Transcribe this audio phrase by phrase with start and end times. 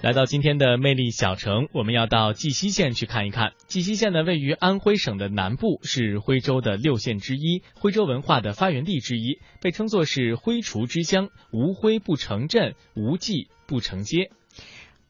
[0.00, 3.54] 来到今天的魅力小城，我们要到绩溪县去看一看。
[3.66, 11.30] 绩溪县呢，位于安徽省的南部，是徽州的六县之一，徽州文化的发源地之一，被称作是徽厨之乡。
[11.52, 14.30] 无徽不成镇，无记不成街。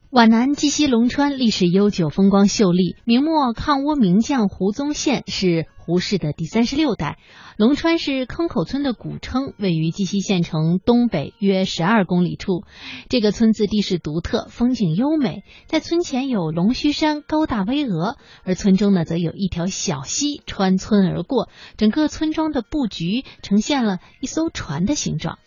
[0.08, 2.96] 皖南绩溪龙川历史悠久，风光秀丽。
[3.04, 7.16] 明末抗倭名将胡宗宪是胡氏的第三十六代。
[7.56, 12.64] 龙川是坑口村的古称，位于鸡西县城东北约十二公里处。
[13.08, 15.44] 这个村子地势独特，风景优美。
[15.64, 21.48] 在村前有龙须山，高大巍峨，而村中呢，则有一条小溪穿村而过。
[21.78, 25.38] 整个村庄的布局呈现了一艘船的形状。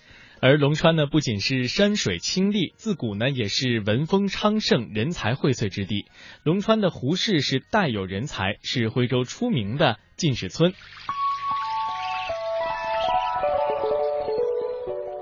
[0.43, 6.05] 而龙川呢，不仅是山水清丽，自古呢也是文风昌盛、人才荟萃之地。
[6.41, 10.71] 龙川的胡氏是大有人才，是徽州出名的进士村。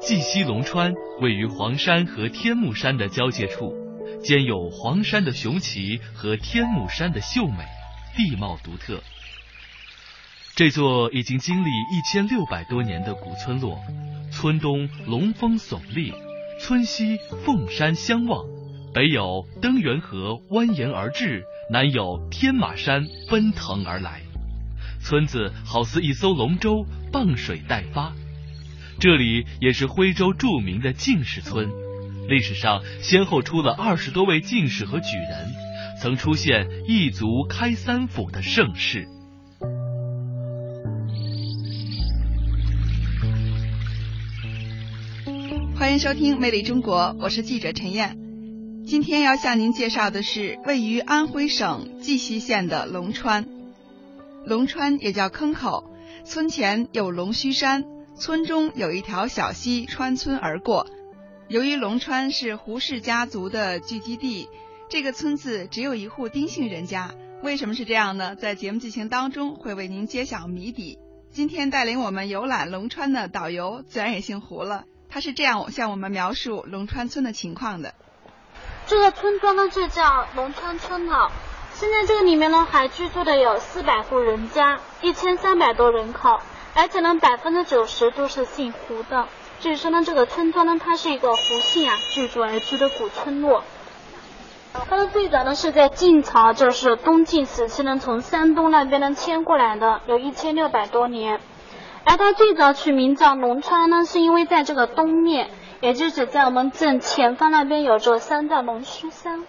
[0.02, 3.73] 绩溪龙川位于黄山和天目山的交界处，
[4.21, 7.63] 兼有黄山的雄奇和天目山的秀美，
[8.18, 9.01] 地貌独特。
[10.57, 13.79] 这座已经经历一千六百多年的古村落。
[14.34, 16.13] 村东龙峰耸立，
[16.60, 18.43] 村西凤山相望，
[18.93, 24.23] 北有登源河蜿蜒而至，南有天马山奔腾而来。
[25.01, 28.13] 村子好似一艘龙舟，傍水待发。
[28.99, 31.69] 这里也是徽州著名的进士村，
[32.27, 35.47] 历史上先后出了二十多位进士和举人，
[36.01, 39.07] 曾出现一族开三府的盛世。
[45.75, 48.17] 欢迎收听《魅力中国》，我是记者陈燕。
[48.85, 53.59] 今天要向您介绍的是位于安徽省绩溪县的龙川。
[54.45, 55.84] 龙川也叫坑口，
[56.23, 60.87] 村前有龙须山，村中有一条小溪穿村而过。
[61.48, 64.50] 由于龙川是胡氏家族的聚集地，
[64.90, 67.12] 这个村子只有一户丁姓人家。
[67.41, 68.35] 为什么是这样呢？
[68.35, 70.97] 在节目进行当中会为您揭晓谜底。
[71.31, 74.85] 今天带领我们游览龙川的导游自然也姓胡了。
[75.09, 77.94] 他是这样向我们描述龙川村的情况的：
[78.88, 81.31] 这个村庄呢就叫龙川村了。
[81.79, 86.41] 现在这个里面呢还居住的有四百户人家，一千三百多人口，
[86.75, 89.29] 而且呢百分之九十都是姓胡的。
[89.62, 93.63] 所以说呢这个村庄呢它是一个胡姓啊聚居而居的古村落。
[94.89, 101.39] 它的最早呢是在晋朝，就是东晋时期呢从山东那边呢迁过来的，有一千六百多年。
[102.03, 105.50] 而它最早取名叫龙川呢，是因为在这个东面，
[105.81, 109.45] 也就是在我们正前方那边有座山叫龙须山，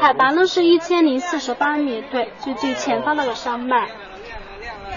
[0.00, 3.88] 海拔呢是一千零四十八米，对，就最前方那个山脉。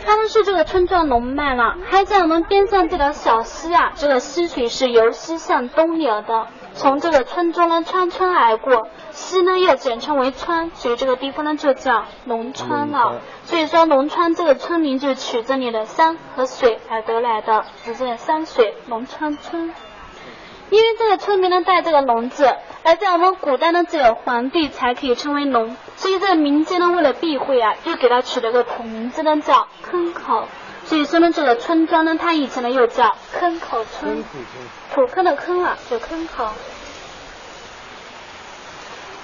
[0.05, 8.87] 它呢是这个村庄龙脉了，还在我们边上这条小溪啊，这个溪水是由西向东流的，从这个村庄呢穿村而过。
[9.09, 13.21] 溪呢又简称为川，所以这个地方呢就叫龙川了。
[13.45, 19.73] 所以说龙川这个村名就取这里的山和水而得来的，只见山水龙川村。
[20.69, 30.47] 因为这个村民呢带这个龙字，而在我们古代呢只有皇帝才可以称为龙，所以这个民间呢为了避讳啊，就给它取了个土名字呢叫坑口。
[30.85, 34.23] 所以说呢这个村庄呢它以前呢又叫坑口村，
[34.93, 36.49] 土坑的坑啊就坑口。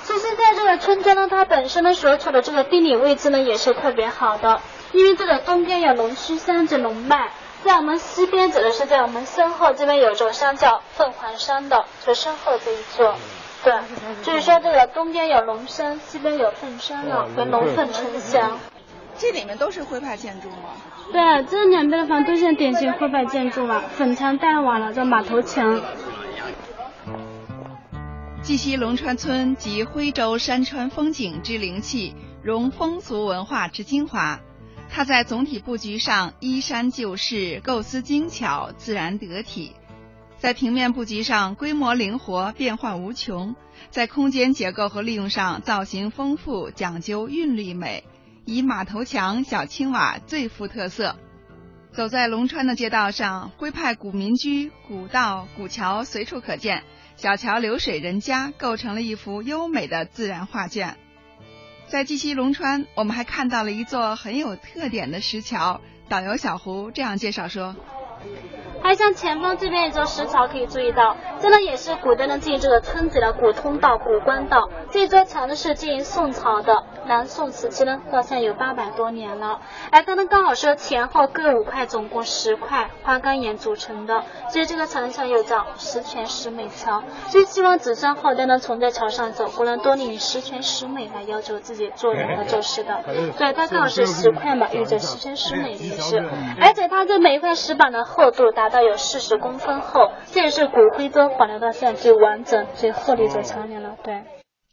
[0.04, 4.60] 其实，在这个村庄呢，它本身呢所处的这个地理位置呢也是特别好的，
[4.92, 7.32] 因为这个东边有龙须山这龙脉，
[7.64, 13.16] 在我们西边指的是在我们身后这边有座山叫凤凰山的，就身后这一座，
[13.64, 13.74] 对，
[14.24, 18.60] 就是说这个东边有龙山，西边有凤山了，和龙凤呈祥。
[19.18, 20.70] 这里面都是徽派建筑吗？
[21.12, 25.80] 对，这两边的房都是典型徽派建筑嘛，粉墙黛瓦了，叫马头墙。
[28.42, 34.40] 绩溪龙川村集徽州山川风景之灵气，融风俗文化之精华。
[34.94, 39.72] 它在总体布局上依山就势，构思精巧，自然得体；
[40.38, 43.56] 在平面布局上规模灵活，变幻无穷；
[43.90, 48.04] 在空间结构和利用上造型丰富，讲究韵律美。
[48.44, 51.16] 以马头墙、小青瓦最富特色。
[51.94, 56.84] 走在龙川的街道上，徽派古民居、古道、古桥随处可见。
[57.16, 60.98] 小桥流水人家构成了一幅优美的自然画卷。
[61.92, 65.82] 在绩溪龙川，我们还看到了一座很有特点的石桥。
[66.08, 67.76] 导游小胡这样介绍说
[68.84, 74.70] ：“还像前方这边一座石桥可以注意到，这呢也是古代呢进这个村子的古通道、古官道。
[74.90, 79.60] 这座桥呢是建于宋朝的，南宋时期呢到现在有八百多年了。
[79.92, 87.04] 哎，它呢刚好是前后各五块，总共十块花岗岩组成的，所以这个桥上又叫十全十美桥。
[87.28, 93.04] 所以希望子孙后代呢从这桥上走过呢，多领十全十美来要求自己做人和做事的。
[93.38, 96.18] 对，它刚好是十块嘛，有着十全十美的意思。
[96.60, 98.72] 而且它这每一块石板呢厚度达。
[98.72, 103.98] 到有四十公分厚，这也是骨灰都保留到现在最完整、最厚的一座桥梁了。
[104.02, 104.24] 对，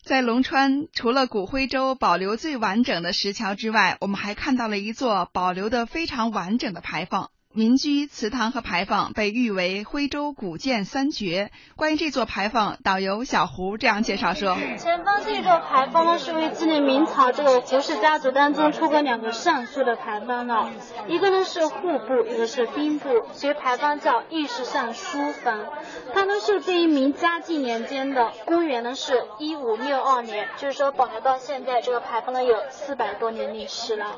[0.05, 7.31] 在龙川，除了骨灰洲保留最完整的石桥之外，我们还看到了一座保留的非常完整的牌坊。
[7.59, 11.51] 民居、祠堂和牌坊被誉为徽州古建三绝。
[11.75, 20.71] 关于这座牌坊，导游小胡这样介绍说：前方这座牌坊呢，是为纪念明朝这个胡氏家族当中出过两个尚书的牌坊呢，
[21.09, 25.59] 一个呢是户部，一个是兵部，所以牌坊叫御史尚书坊。
[26.15, 34.15] 它呢是建于明嘉靖年间的，公元呢是一五六二年，就是说保留到现在，这个牌坊呢有四百多年历史了。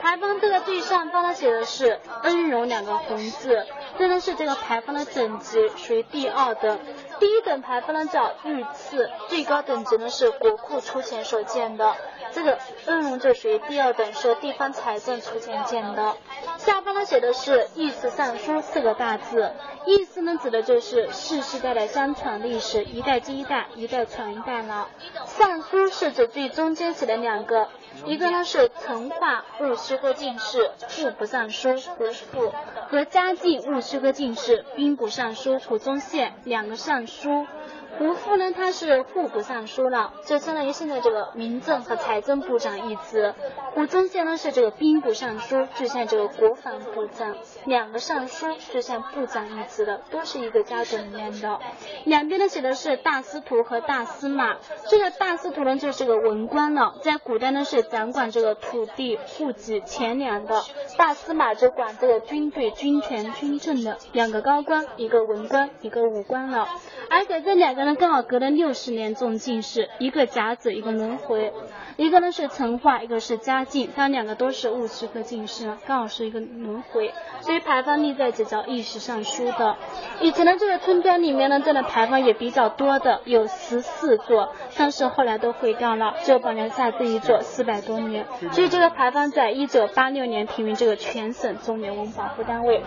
[0.00, 3.66] 牌坊这个最上方呢写的是“恩荣”两个红字，
[3.98, 6.78] 这呢是这个牌坊的等级，属于第二等。
[7.20, 11.94] 第一等牌坊呢叫御赐，最高等级呢是国库出钱所建的。
[12.32, 16.16] 这个恩荣就属于第二等，是地方财政出钱建的。
[16.58, 19.52] 下方呢写的是“御赐尚书”四个大字，
[19.86, 24.88] 意思呢指的就是世世代代相传历史，一代接一代，一代传一代了。
[25.26, 27.68] 尚书是指最中间写的两个。
[28.06, 32.52] 一个呢是成化戊戌科进士户部尚书胡父
[32.88, 37.46] 和嘉靖戊戌科进士兵部尚书胡宗宪两个尚书。
[37.96, 43.34] 胡父呢，他是户部尚书了，就相当于现在这个民政和财政部长一职。
[43.72, 47.36] 胡宗宪呢是这个兵部尚书，就像这个国防部长。
[47.66, 51.60] 两个尚书就像部长一职的，都是一个家族里面的。
[52.04, 54.56] 两边呢写的是大司徒和大司马。
[54.88, 60.62] 这个大司徒呢就是个文官了，在古代呢是掌管这个土地、户籍、钱粮的。
[60.98, 63.98] 大司马就管这个军队、军权、军政的。
[64.12, 66.66] 两个高官，一个文官，一个武官了。
[67.08, 67.83] 而且这两个。
[67.96, 71.52] 刚好隔了六十年中进士，一个甲子，一个轮回，
[71.96, 79.76] 一个呢是成化，一个是嘉靖，他们两个都是戊戌科进士，刚好是一个轮回，所以牌坊立在这叫御史尚书的。
[80.20, 88.26] 以前的这个村庄里面呢，这的牌坊也比较多的，有十四座，但是后来都毁掉了，就保留下这一座四百多年。
[88.52, 92.82] 所以这个牌坊在一九八六年评为这个全省重点文物保护单位。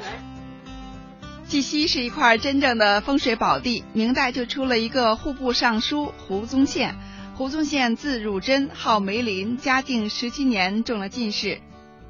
[1.48, 6.94] 绩溪是一块真正的风水宝地，明代就出了一个户部尚书胡宗宪。
[7.36, 11.62] 胡宗宪字汝珍，号梅林，嘉靖十七年中了进士，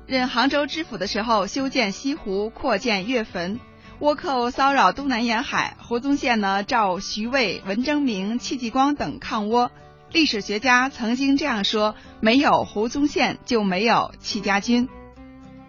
[0.08, 3.60] 任杭州知府的时候修建西湖，扩建岳坟。
[4.00, 9.70] 倭寇骚扰东南沿海，胡宗宪呢召徐渭、文征明、戚继光等抗倭。
[10.12, 14.90] 历史学家曾经这样说：没有胡宗宪，就没有戚家军。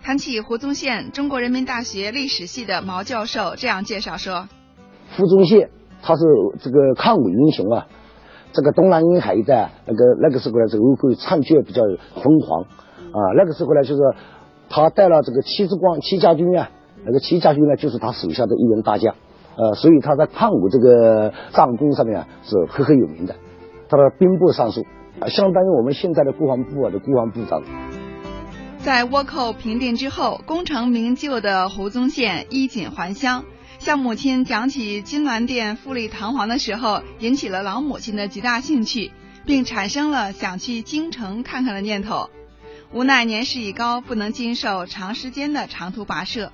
[0.08, 4.48] 谈起胡宗宪，中国人民大学历史系的毛教授这样介绍说：
[5.14, 5.68] 胡宗宪
[6.00, 6.22] 他是
[6.60, 7.86] 这个抗美英雄啊，
[8.54, 11.82] 这个东南沿海一带那个那个时候呢，这个会猖獗比较
[12.22, 14.00] 疯狂啊，那个时候呢，就是
[14.70, 16.70] 他带了这个戚之光、戚家军啊，
[17.04, 19.14] 那个戚家军呢，就是他手下的一员大将，
[19.58, 23.34] 呃，所以他在抗美这个战功上面啊是赫赫有名的。
[23.90, 24.80] 他的兵部尚书，
[25.26, 27.62] 相当于我们现在的国防部啊的国防部长。
[28.84, 33.44] 在倭寇平定之后，功成名就的胡宗宪衣锦还乡，
[33.78, 39.12] 向母亲讲起金銮殿富丽堂皇的时候，引起了老母亲的极大兴趣，
[39.44, 42.30] 并产生了想去京城看看的念头。
[42.92, 46.52] 无奈年事已高，不能经受长时间的长途跋涉，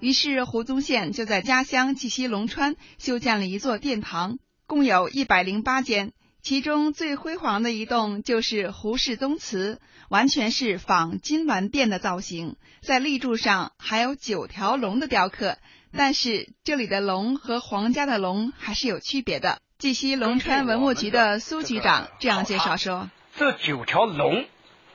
[0.00, 6.12] 于是胡宗宪就在家乡绩溪龙川修建了一座殿堂，共有一百零八间。
[6.46, 15.58] 其中最辉煌的一栋就是胡氏宗祠，完全是仿金銮殿的造型，在立柱上还有九条龙的雕刻。
[15.92, 19.58] 但是这里的龙和皇家的龙还是有区别的。
[19.76, 24.46] 绩溪龙川文物局的苏局长这样介绍说：“这九条龙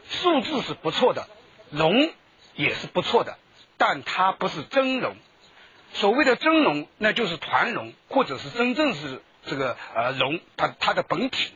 [0.08, 1.28] 数字是不错的，
[1.70, 2.14] 龙
[2.56, 3.38] 也是不错的，
[3.76, 5.18] 但它不是真龙。
[5.92, 11.52] 所谓的真龙，那就是团龙，或者是真正是。”这个呃龙，它它的本体，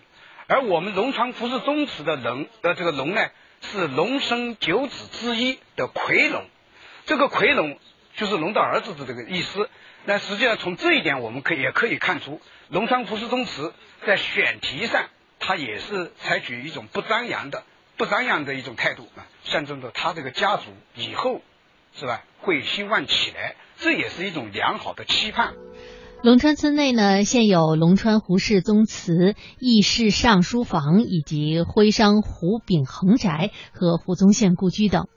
[0.48, 3.30] 而我们龙川服饰宗祠的龙呃这个龙呢，
[3.62, 6.46] 是龙生九子之一的魁龙，
[7.06, 7.80] 这个魁龙
[8.16, 9.70] 就是龙的儿子的这个意思。
[10.06, 13.74] 那实际上从这一点，我们可也可以看出，龙川服饰宗祠
[14.06, 17.64] 在选题上，它也是采取一种不张扬的、
[17.98, 20.66] 不张扬的一种态度啊，象征着他这个家族
[20.96, 21.42] 以后
[21.96, 22.24] 是吧？
[22.42, 25.56] 会兴旺起来，这也是一种良好的期盼。
[26.26, 35.08] 龙川村内呢，现有龙川胡氏宗祠、义士尚书房以及徽商胡炳恒宅和胡宗宪故居等。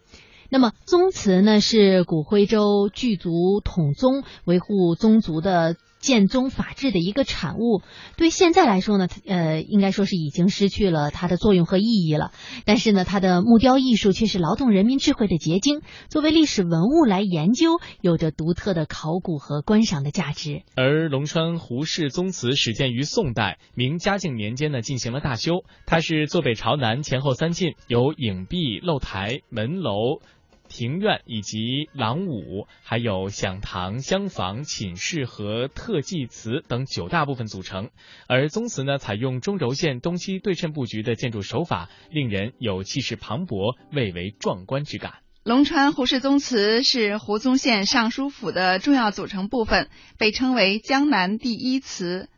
[0.51, 5.77] 那么宗祠呢，是古徽州聚族统宗，维护宗族的。
[5.99, 7.83] 建宗法制的一个产物，
[8.17, 12.33] 对现在来说呢，呃，应该说是已经失去了它的作用和意义了。
[12.65, 20.63] 但是呢，它的木雕艺术却是劳动人民智慧的结晶，作为历史文物来研究，有着独特的考古和观赏的价值。
[20.77, 30.21] 而龙川胡氏宗祠始建于宋代，明嘉靖年间呢进行了大修，它是坐北朝南，前后三进，有影壁、露台、门楼。
[30.69, 37.91] 庭院以及廊庑，还有享堂、厢房、寝室和特祭祠等九大部分组成。
[38.29, 45.15] 而宗祠呢，采用中轴线东西对称布局的建筑手法，令人有气势磅礴、蔚为壮观之感。
[45.45, 52.29] 龙川胡氏宗祠是胡宗宪尚书府的重要组成部分，被称为江南第一祠。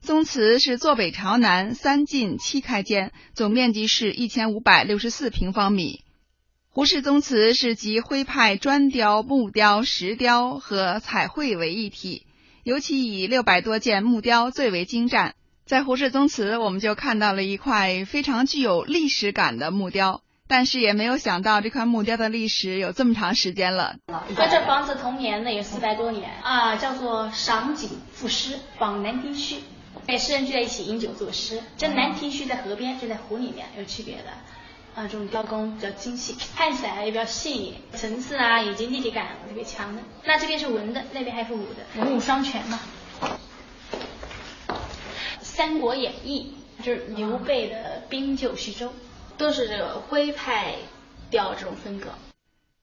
[0.00, 6.04] 宗祠是坐北朝南，三进七开间，总面积是一千五百六十四平方米。
[6.74, 12.26] 胡氏宗祠是集徽派砖雕、木雕、石雕和彩绘为一体，
[12.62, 15.34] 尤其以六百多件木雕最为精湛。
[15.66, 23.96] 在胡氏宗祠，我们就看到了一块非常具有历史感的木雕，但是也没有想到这块木雕的历史有这么长时间了。
[24.34, 29.56] 和这房子同年呢，有四百多年啊，叫做赏景赋诗访南亭虚，
[30.06, 31.60] 哎，诗人聚在一起饮酒作诗。
[31.76, 34.32] 这南亭虚在河边，就在湖里面，有区别的。
[34.94, 40.02] 啊，这种雕工比较精细，看起来也比较细腻，层次啊以及立体感特别强的。
[40.24, 42.78] 那这边是文的，那边还是武的，文武双全嘛。
[45.40, 48.92] 《三国演义》就是刘备的兵救徐州，
[49.38, 50.74] 都是这个徽派
[51.30, 52.08] 雕这种风格。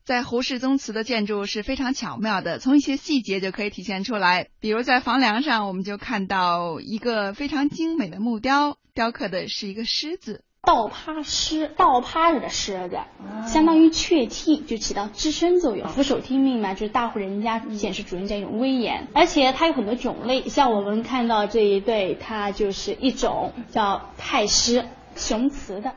[0.03, 4.47] 在胡氏宗祠的建筑是非常巧妙的，从一些细节就可以体现出来。
[4.59, 10.43] 比如在房梁上，我们就看到一个非常精美的木雕，雕刻的是一个狮子。
[10.61, 12.99] 倒趴狮，倒趴着的狮子，
[13.47, 15.87] 相当于雀替，就起到支撑作用。
[15.89, 19.07] 俯首听命嘛，就是大户人家显示主人家一种威严。
[19.15, 24.85] 而且它有很多种类，像我们看到这一对，它就是一种叫太狮，
[25.15, 25.95] 雄雌的。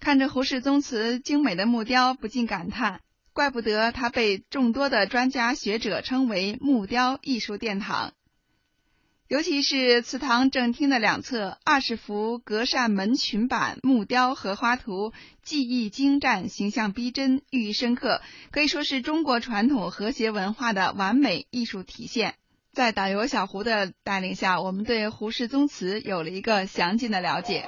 [0.00, 3.00] 看着胡氏宗祠精美的木雕，不禁感叹，
[3.32, 8.12] 怪不得它被众多的专家学者称为木雕艺术殿堂。
[9.32, 18.20] 尤其是祠堂正厅的两侧二十幅隔扇门群板木雕荷花图，技艺精湛，形象逼真，寓意深刻，
[18.50, 22.34] 可以说是中国传统和谐文化的完美艺术体现。
[22.74, 27.64] 在导游小胡的带领下，我们对胡氏宗祠有了一个详尽的了解。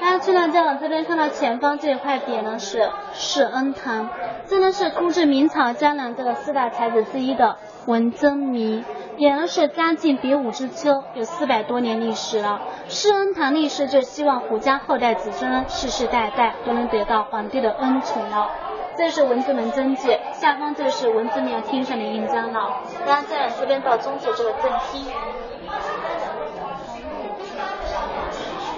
[0.00, 4.10] 大家去到再往这边看到前方这一块匾呢，是世恩堂，
[4.48, 8.84] 这呢是出自明朝江南这个四大才子之一的文征明。
[9.16, 12.60] 也呢是嘉靖比武之秋，有四百多年历史了。
[12.88, 18.50] 施恩堂立誓就希望胡家后代子孙世世代代都能得到皇帝的恩宠了。
[18.96, 22.82] 这是文字门真迹，下方就是文字庙厅上的印章了。
[23.06, 25.06] 然后再这边到中途这个正厅。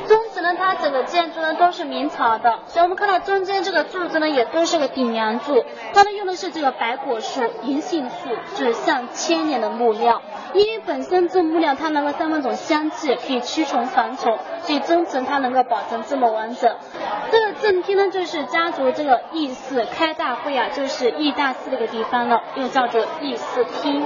[0.06, 10.22] 宗祠呢，它整个建筑呢都是明朝的，所以我们看到中间这个柱子呢也都是个顶梁柱，它呢用的是这个白果树、银杏树，是上千年的木料。
[10.54, 16.74] 因为本身这木料它能够散发种香气，可以驱虫防虫，所以宗祠它能够保存这么完整。
[17.30, 24.02] 这个正厅呢就是家族这个议事开大会啊，就是议大事的一个地方了，又叫做议事厅。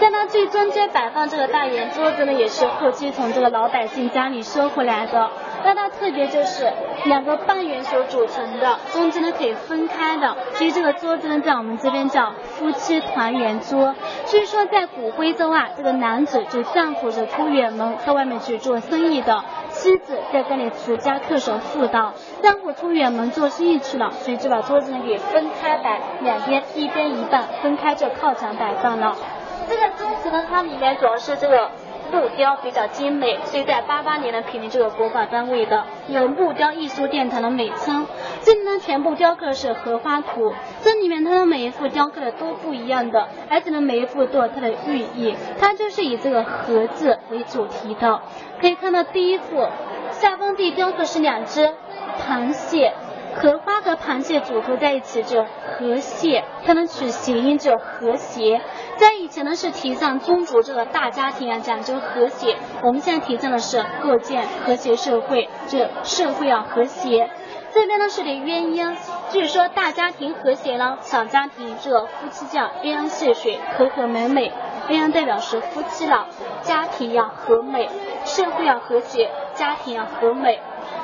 [0.00, 5.30] 在它最中间摆放这个大圆桌子呢，也是后期从这个老百姓家里收回来的。
[5.64, 6.72] 那它特别就是
[7.04, 13.94] 两个半圆所组成的，中间呢可以分开的，所以这个桌子呢在我们这边叫夫妻团圆桌。
[14.26, 22.12] 据说在古徽州啊，这个男子就丈夫是出远门到外面去做生意的，妻子在这里持家恪守妇道。
[22.42, 29.16] 丈夫出远门做生意去了，所以就把桌子呢给分开摆，两边一边一半分开就靠墙摆放了。
[29.68, 31.70] 这个桌子呢，它里面主要是这个
[32.12, 38.06] 木雕比较精美，所以在八八年呢评定这个国宝单位的，有木雕艺术殿堂的美称。
[38.42, 40.52] 这里呢全部雕刻的是荷花图，
[40.82, 48.20] 这里面它的每一幅雕刻的都不一样的，而且呢每一幅都有它的寓意，它就是以这个荷字为主题的。
[48.60, 49.66] 可以看到第一幅
[50.10, 51.72] 下方地雕刻是两只
[52.20, 52.92] 螃蟹，
[53.34, 58.60] 荷花和螃蟹组合在一起就和谐，它能取谐音就和谐。
[58.96, 67.30] 在以前呢是提倡宗族这个大家庭啊讲究和谐，我们现在提倡的是构建和谐社会，这社会要和谐。
[67.72, 68.94] 这边呢是个鸳鸯，
[69.30, 74.52] 据说大家庭和谐呢，小家庭这个夫妻叫鸳鸯戏水，和和美美。
[74.88, 76.26] 鸳鸯代表是夫妻了，
[76.60, 77.88] 家庭要和美，
[78.26, 80.60] 社会要和谐，家庭要和美。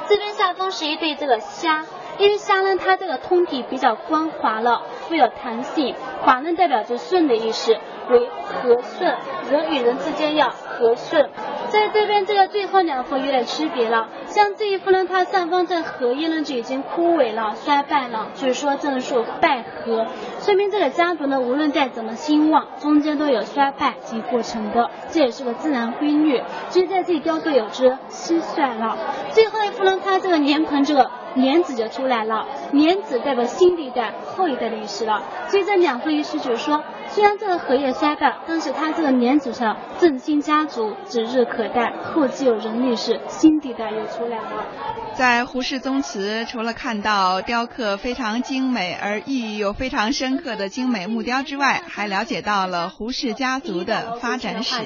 [0.08, 1.84] 这边下方是一对这个虾，
[2.18, 7.76] 因为虾呢，它这个通体比较光滑了，富有弹性，滑呢代表着顺的意思，
[8.10, 9.16] 为和顺，
[9.50, 11.30] 人与人之间要和顺。
[11.68, 20.06] 在这边这个最后两幅有点区别了，像这一幅呢，它上方这荷叶呢就已经枯萎了、衰败了，就是说这个是败荷，
[20.40, 26.42] 说明这个家族呢无论再怎么兴旺，中间都有衰败及过程的，这也是个自然规律。
[26.70, 28.96] 所以在这里雕刻有之蟋蟀了。
[29.30, 35.22] 最后一幅呢，它这个莲蓬这个莲子就出来了，莲子代表新的一代、后一代的意思了。
[35.48, 36.82] 所以这两幅意思就是说。
[37.10, 44.66] 虽然这个荷叶衰败，但是它这个莲子上振兴家族指日可待，后继有人力士，新地带又出来了。
[45.14, 54.76] 在胡氏宗祠，除了看到雕刻非常精美而意义又非常深刻的精美木雕之外，还了解到了胡氏家族的发展史。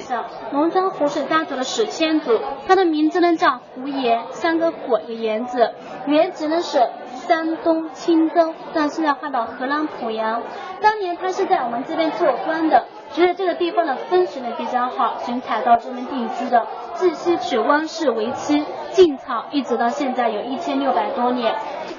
[0.51, 5.73] 农村胡氏家族的史迁祖，他的名字呢叫胡延，三个火一个言字，
[6.07, 6.79] 原籍呢是。
[7.27, 10.43] 山东青州，但现在换到河南濮阳。
[10.81, 16.67] 当年他是在我们这边做官的，觉得这个地方的风水呢比较好，选采到这边定居的。
[16.95, 21.55] 自西取汪氏为妻，晋朝一直到现在有一千六百多年。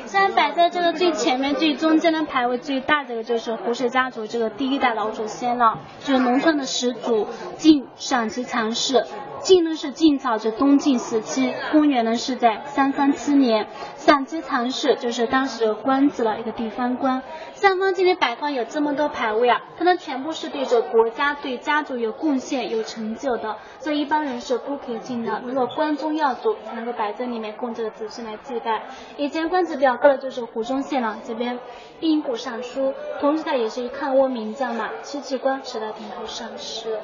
[0.07, 7.27] 现在摆在这个最前面、最中间的牌位最大这个就是胡氏家族这个第一代老祖先了，就是农村的始祖
[7.57, 9.05] 晋陕西常氏。
[9.45, 13.69] 晋呢是晋朝，就东晋时期，公元呢是在三三七年。
[13.97, 17.23] 陕西常氏就是当时官职了一个地方官。
[17.53, 25.43] 上方今天摆放有这么多牌位啊，它们全部是对着国家、对家族有贡献、有成就的，所以一般人是不可以进的。
[25.45, 28.85] 如果官中要主，才能够摆在里面供这个子孙来祭拜。
[29.19, 31.59] 以前官职比较高的就是湖中县了，这边
[32.01, 36.99] 兵部尚书，同时他也是一抗倭名将嘛，戚继光时代顶头上司。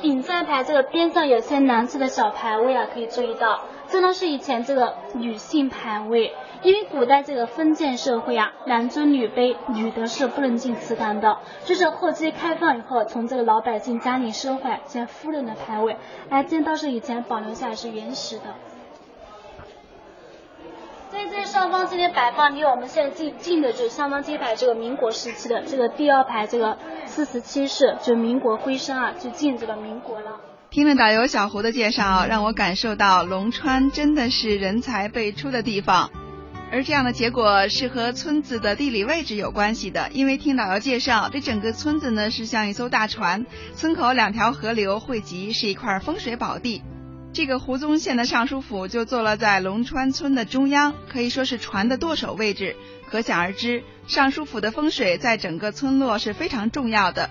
[0.00, 11.38] 顶站牌这个边上有些蓝色的小牌位啊，可以注意到，这呢是以前这个女性牌位，因为古代这个封建社会啊，男尊女卑，女的是不能进祠堂的。
[11.64, 15.96] 就是后期开放以后，从这个老百姓家里收回来，像夫人的牌位，
[16.28, 18.44] 哎，这倒是以前保留下来是原始的。
[21.34, 30.40] 在上方这边摆放，离我们现在近近的就是上方这一排这个民国时期的这个第二排这个四十七式，就民国徽商啊，就进这个民国了。
[30.70, 36.08] 听了导游小胡的介绍，让我感受到龙川真的是人才辈出的地方。
[36.70, 43.44] 而这样的结果是和村子的地理位置有关系的，因为听导游介绍，这整个村子呢是像一艘大船，
[43.74, 46.82] 村口两条河流汇集，是一块风水宝地。
[47.34, 52.76] 这个胡宗宪的尚书府就坐落在龙川村的中央，可以说是船的舵手位置。
[53.10, 57.30] 可想而知，尚书府的风水在整个村落是非常重要的。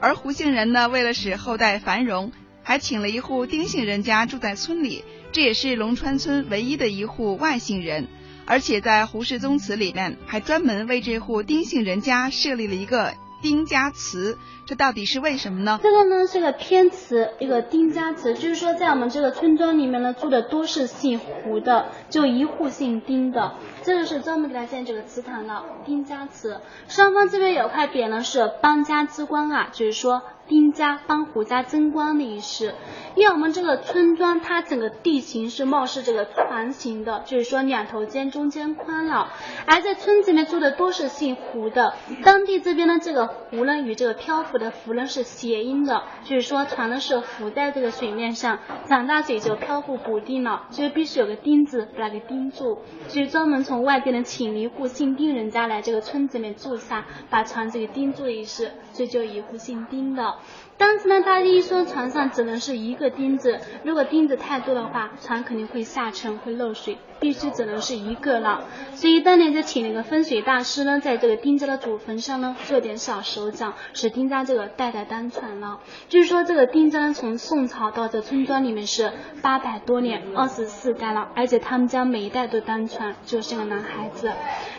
[0.00, 8.08] 而胡姓人呢，为了使后代繁荣，还请了一户丁姓人家住在村里，这也是龙川村唯一的一户外姓人。
[8.46, 13.12] 而且在胡氏宗祠里面，还专门为这户丁姓人家设立了一个。
[13.42, 15.78] 丁家祠，这到底是为什么呢？
[15.82, 26.60] 这个呢是个偏祠，一个丁家祠，就是说在我们这个村庄里面呢住的都是姓胡的，就一户姓丁的，这就是专门给他建这个祠堂的丁家祠。
[26.88, 30.22] 上方这边有块匾呢，是邦家之光啊，就是说。
[30.48, 32.74] 丁家帮胡家争光的意思，
[33.14, 39.28] 因为我们这个村庄它整个地形是貌似这个船形的，就是说两头尖，中间宽了。
[39.66, 52.78] 而在村子里面住的都是姓胡的，当地这边的这个胡呢与这个漂浮的浮呢是谐音的，就是说船呢是浮在这个水面上，涨大水就漂浮不定了，所以必须有个钉子把它给钉住，
[53.08, 60.35] 所以专门从外地呢请一户姓丁人家来这个村子里面住下，把船子给钉住的意思，所以就一户姓丁的。
[60.78, 66.98] 当时呢，他一说船上只能是一个钉子，如果钉子太多的话，船肯定会下沉，会漏水。
[67.18, 75.80] 必须只能是一个了，所以当年就请了个风水大师呢，在这个丁家的祖坟上呢做点小手脚，使丁家这个代代单传了。
[76.08, 84.32] 就是说这个丁家从宋朝到这村庄里面是八百多年，二十四代了，而且他们家每一代都单传，就是个男孩子。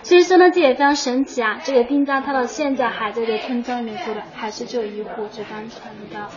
[0.03, 1.59] 所以说呢，这也非常神奇啊！
[1.63, 6.29] 这个丁家他到现在还在这村庄里面住的，还是就一户就单传的。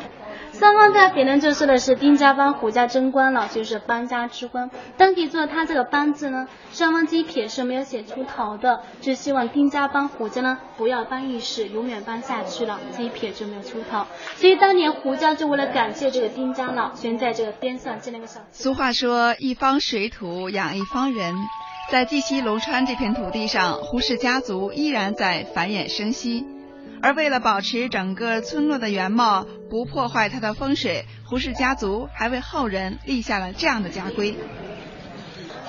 [0.53, 4.71] 上方在别人就说的是丁家帮胡家争光了，就是邦家之官。
[4.97, 14.07] 当地做他这个邦字呢，上方这一撇是没有写出头的，就希望丁家帮胡家呢不要帮一世，永远帮下去了，这一撇就没有出头。
[14.37, 18.41] 所以当年胡家就为了感谢这个丁家呢，先在这个边上建了个小。
[18.53, 21.35] 俗话说，一方水土养一方人。
[21.91, 26.47] 在绩溪龙川这片土地上，胡氏家族依然在繁衍生息。
[27.03, 34.37] 而为了保持整个村落的原貌，不破坏它的风水，胡氏家族还为后人立下了这样的家规。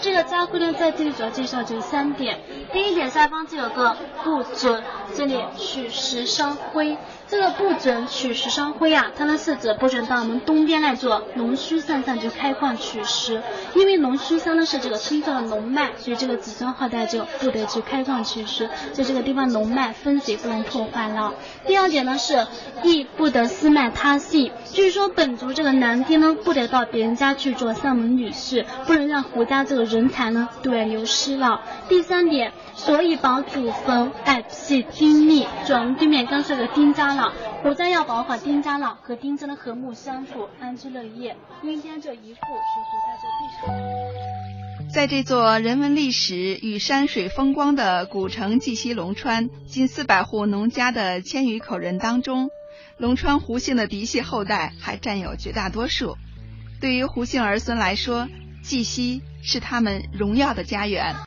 [0.01, 2.39] 这个家规呢，在这里主要介绍就是三点。
[2.73, 6.97] 第一点，下方就有个不准，这里取石生灰。
[7.27, 13.41] 这个不准取石生灰啊，它呢是指不准到我们东边来做龙须山上就开矿取石，
[13.73, 21.33] 因为龙须山呢是这个村庄的龙脉，所以这个子孙后代就不得去开矿取石，在这个地方龙脉风水不能破坏了。
[21.65, 22.45] 第二点呢是，
[22.83, 31.61] 亦不得私卖他姓，就是说本族这个男丁呢不得到别人家去做上门女婿，不能让胡家这个人才呢对流失了。
[31.87, 37.33] 第三点，所以保祖坟，爱系丁密，转对面刚说个丁家了。
[37.61, 41.35] 胡家要保好丁家老和丁家的和睦相处、安居乐业。
[41.61, 44.91] 因为这一户是胡家这地上。
[44.93, 52.49] 在这座人文历史与山水风光的古城绩溪龙川，近四百户农家的千余口人当中，
[52.97, 56.17] 龙川胡姓的嫡系后代还占有绝大多数。
[56.81, 58.27] 对于胡姓儿孙来说，
[58.63, 61.15] 绩溪是他们荣耀的家园。